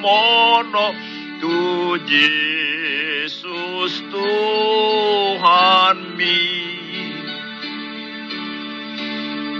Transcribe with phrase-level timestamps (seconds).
[0.00, 0.86] mono
[1.40, 6.40] tu Yesus Tuhan mi.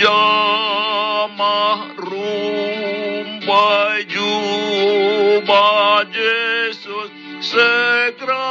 [1.97, 7.09] rumbai jubah Yesus
[7.41, 8.44] segera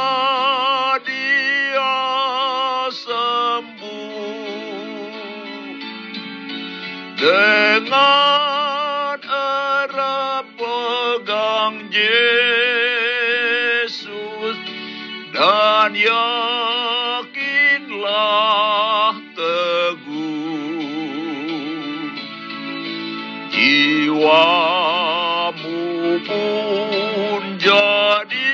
[7.25, 13.17] dengan erat pegang Yesus
[15.33, 17.25] dan yakinlah
[19.33, 20.13] teguh
[23.49, 24.61] jiwamu
[26.29, 28.53] pun jadi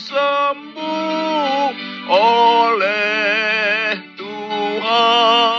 [0.00, 1.68] sembuh
[2.08, 5.57] oleh Tuhan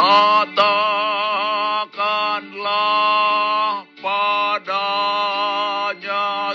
[0.00, 0.64] katakanlah
[4.00, 5.36] padanya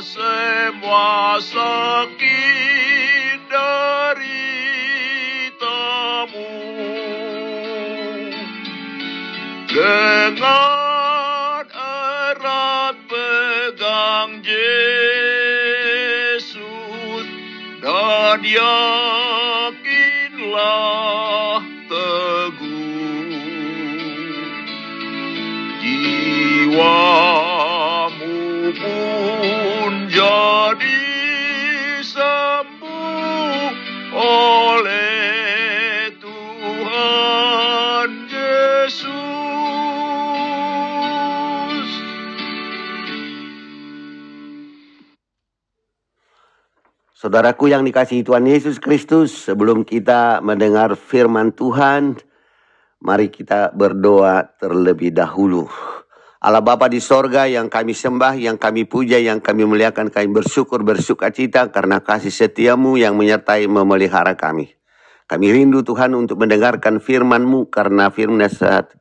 [0.02, 2.26] semua sakit
[3.46, 4.34] deritamu
[9.70, 10.34] dengan
[11.70, 15.70] erat pegang Yesus
[17.86, 19.45] dan yakinlah
[47.26, 52.22] Saudaraku yang dikasihi Tuhan Yesus Kristus, sebelum kita mendengar firman Tuhan,
[53.02, 55.66] mari kita berdoa terlebih dahulu.
[56.38, 60.86] Allah Bapa di sorga yang kami sembah, yang kami puja, yang kami muliakan, kami bersyukur,
[60.86, 64.78] bersuka cita karena kasih setiamu yang menyertai memelihara kami.
[65.26, 68.94] Kami rindu Tuhan untuk mendengarkan firman-Mu karena firman saat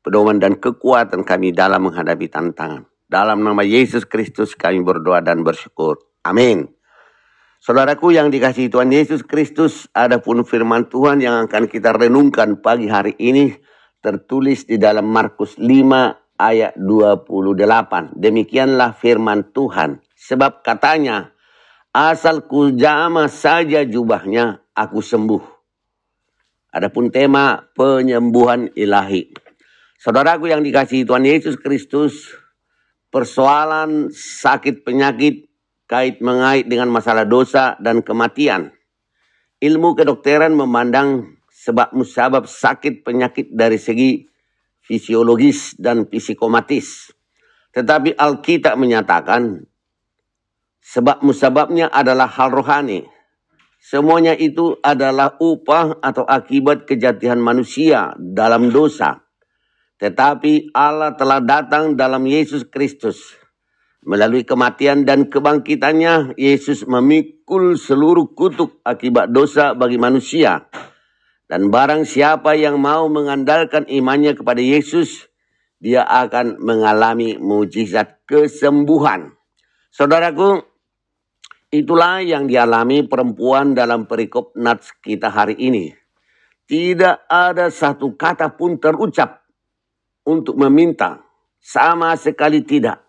[0.00, 2.88] pedoman dan kekuatan kami dalam menghadapi tantangan.
[3.04, 6.00] Dalam nama Yesus Kristus kami berdoa dan bersyukur.
[6.24, 6.77] Amin.
[7.68, 12.88] Saudaraku yang dikasih Tuhan Yesus Kristus, ada pun firman Tuhan yang akan kita renungkan pagi
[12.88, 13.52] hari ini
[14.00, 18.16] tertulis di dalam Markus 5 ayat 28.
[18.16, 20.00] Demikianlah firman Tuhan.
[20.16, 21.36] Sebab katanya,
[21.92, 25.44] asal ku jama saja jubahnya, aku sembuh.
[26.72, 29.28] Adapun tema penyembuhan ilahi.
[30.00, 32.32] Saudaraku yang dikasih Tuhan Yesus Kristus,
[33.12, 35.47] persoalan sakit penyakit
[35.88, 38.70] kait mengait dengan masalah dosa dan kematian.
[39.58, 44.22] Ilmu kedokteran memandang sebab musabab sakit penyakit dari segi
[44.84, 47.10] fisiologis dan psikomatis.
[47.72, 49.64] Tetapi Alkitab menyatakan
[50.84, 53.08] sebab musababnya adalah hal rohani.
[53.78, 59.24] Semuanya itu adalah upah atau akibat kejatian manusia dalam dosa.
[59.98, 63.37] Tetapi Allah telah datang dalam Yesus Kristus
[64.08, 70.64] Melalui kematian dan kebangkitannya, Yesus memikul seluruh kutuk akibat dosa bagi manusia.
[71.44, 75.28] Dan barang siapa yang mau mengandalkan imannya kepada Yesus,
[75.76, 79.36] dia akan mengalami mujizat kesembuhan.
[79.92, 80.64] Saudaraku,
[81.68, 85.92] itulah yang dialami perempuan dalam perikop nats kita hari ini.
[86.64, 89.44] Tidak ada satu kata pun terucap
[90.24, 91.20] untuk meminta.
[91.60, 93.07] Sama sekali tidak.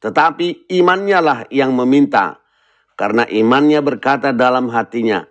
[0.00, 2.40] Tetapi imannya lah yang meminta.
[2.96, 5.24] Karena imannya berkata dalam hatinya,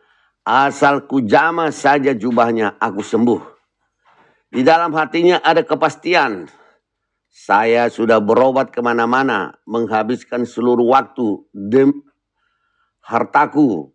[0.46, 3.42] asal ku jama saja jubahnya, aku sembuh.
[4.54, 6.48] Di dalam hatinya ada kepastian.
[7.28, 11.92] Saya sudah berobat ke mana-mana, menghabiskan seluruh waktu, dem,
[13.04, 13.92] hartaku,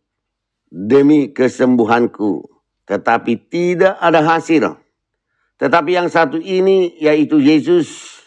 [0.69, 2.45] demi kesembuhanku.
[2.85, 4.77] Tetapi tidak ada hasil.
[5.57, 8.20] Tetapi yang satu ini, yaitu Yesus,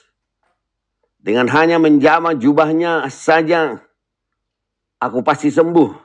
[1.24, 3.80] dengan hanya menjama jubahnya saja,
[5.00, 5.96] aku pasti sembuh.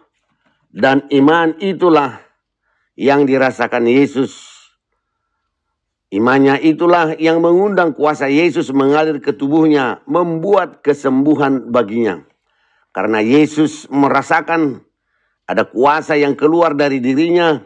[0.71, 2.23] Dan iman itulah
[2.95, 4.47] yang dirasakan Yesus.
[6.15, 12.23] Imannya itulah yang mengundang kuasa Yesus mengalir ke tubuhnya, membuat kesembuhan baginya.
[12.95, 14.87] Karena Yesus merasakan
[15.51, 17.59] ada kuasa yang keluar dari dirinya,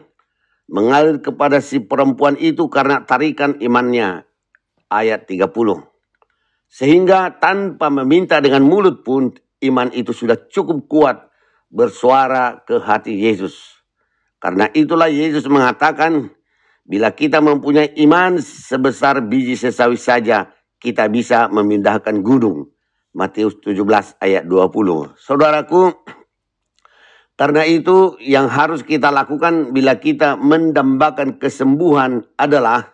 [0.65, 4.25] mengalir kepada si perempuan itu karena tarikan imannya.
[4.89, 5.92] Ayat 30.
[6.73, 9.29] Sehingga tanpa meminta dengan mulut pun
[9.61, 11.17] iman itu sudah cukup kuat
[11.69, 13.77] bersuara ke hati Yesus.
[14.41, 16.33] Karena itulah Yesus mengatakan,
[16.81, 20.49] bila kita mempunyai iman sebesar biji sesawi saja,
[20.81, 22.73] kita bisa memindahkan gunung.
[23.13, 25.13] Matius 17 ayat 20.
[25.21, 25.93] Saudaraku,
[27.37, 32.92] karena itu yang harus kita lakukan bila kita mendambakan kesembuhan adalah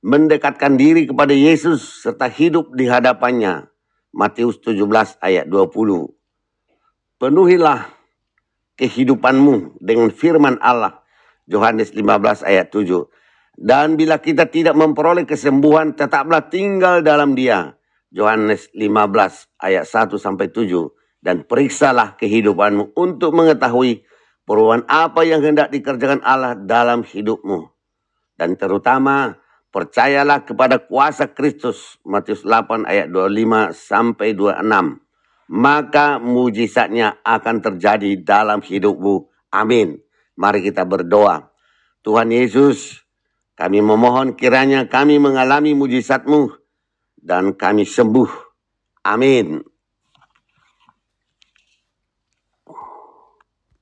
[0.00, 3.68] mendekatkan diri kepada Yesus serta hidup di hadapannya.
[4.10, 6.10] Matius 17 ayat 20.
[7.20, 7.94] Penuhilah
[8.80, 11.04] kehidupanmu dengan firman Allah.
[11.46, 13.06] Yohanes 15 ayat 7.
[13.60, 17.76] Dan bila kita tidak memperoleh kesembuhan, tetaplah tinggal dalam dia.
[18.10, 20.90] Yohanes 15 ayat 1 sampai 7.
[21.20, 24.02] Dan periksalah kehidupanmu untuk mengetahui
[24.48, 27.68] perubahan apa yang hendak dikerjakan Allah dalam hidupmu.
[28.40, 29.36] Dan terutama
[29.70, 32.02] Percayalah kepada kuasa Kristus.
[32.02, 34.98] Matius 8 ayat 25 sampai 26.
[35.50, 39.30] Maka mujizatnya akan terjadi dalam hidupmu.
[39.54, 39.98] Amin.
[40.34, 41.50] Mari kita berdoa.
[42.02, 43.02] Tuhan Yesus,
[43.54, 46.50] kami memohon kiranya kami mengalami mujizatmu
[47.20, 48.30] dan kami sembuh.
[49.06, 49.69] Amin.